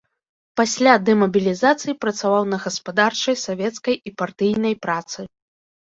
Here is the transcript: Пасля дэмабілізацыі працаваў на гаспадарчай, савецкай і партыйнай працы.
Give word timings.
Пасля 0.59 0.93
дэмабілізацыі 1.09 1.95
працаваў 2.05 2.43
на 2.55 2.61
гаспадарчай, 2.65 3.35
савецкай 3.45 3.95
і 4.11 4.17
партыйнай 4.23 4.75
працы. 4.87 5.19